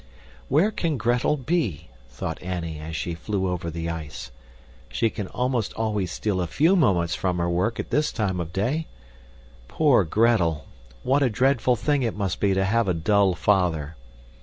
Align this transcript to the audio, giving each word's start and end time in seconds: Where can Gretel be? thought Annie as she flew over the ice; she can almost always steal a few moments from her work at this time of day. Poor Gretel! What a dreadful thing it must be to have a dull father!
Where 0.49 0.71
can 0.71 0.97
Gretel 0.97 1.37
be? 1.37 1.89
thought 2.09 2.41
Annie 2.41 2.79
as 2.79 2.95
she 2.95 3.13
flew 3.13 3.47
over 3.47 3.69
the 3.69 3.87
ice; 3.87 4.31
she 4.89 5.11
can 5.11 5.27
almost 5.27 5.73
always 5.75 6.11
steal 6.11 6.41
a 6.41 6.47
few 6.47 6.75
moments 6.75 7.13
from 7.13 7.37
her 7.37 7.47
work 7.47 7.79
at 7.79 7.91
this 7.91 8.11
time 8.11 8.39
of 8.39 8.51
day. 8.51 8.87
Poor 9.67 10.03
Gretel! 10.03 10.65
What 11.03 11.21
a 11.21 11.29
dreadful 11.29 11.75
thing 11.75 12.01
it 12.01 12.17
must 12.17 12.39
be 12.39 12.55
to 12.55 12.65
have 12.65 12.87
a 12.87 12.95
dull 12.95 13.35
father! 13.35 13.95